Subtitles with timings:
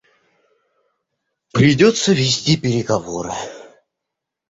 [1.53, 3.33] Придется вести переговоры.